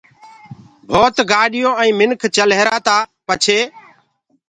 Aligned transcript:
ڀوت 0.91 1.17
گآڏِيونٚ 1.31 1.79
آئينٚ 1.81 1.97
منک 1.99 2.21
چل 2.35 2.49
ريهرآ 2.53 2.75
تآ 2.85 2.97
پڇي 3.27 3.59